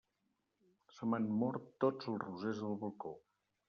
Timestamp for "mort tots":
1.43-2.13